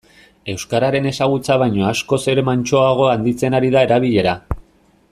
Euskararen 0.53 1.09
ezagutza 1.09 1.57
baino 1.63 1.85
askoz 1.91 2.19
ere 2.35 2.45
mantsoago 2.49 3.07
handitzen 3.13 3.61
ari 3.61 3.73
da 3.79 3.87
erabilera. 3.91 4.37